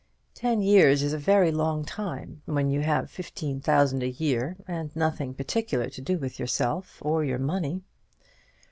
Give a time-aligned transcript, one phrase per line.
[0.33, 4.89] Ten years is a very long time when you have fifteen thousand a year and
[4.95, 7.83] nothing particular to do with yourself or your money.